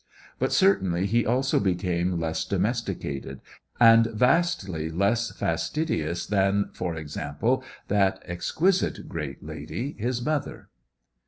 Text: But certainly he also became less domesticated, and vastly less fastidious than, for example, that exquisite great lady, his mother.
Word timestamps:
But 0.39 0.51
certainly 0.51 1.05
he 1.05 1.27
also 1.27 1.59
became 1.59 2.19
less 2.19 2.43
domesticated, 2.43 3.39
and 3.79 4.07
vastly 4.07 4.89
less 4.89 5.29
fastidious 5.31 6.25
than, 6.25 6.71
for 6.73 6.95
example, 6.95 7.63
that 7.87 8.19
exquisite 8.25 9.07
great 9.07 9.43
lady, 9.43 9.95
his 9.99 10.19
mother. 10.25 10.69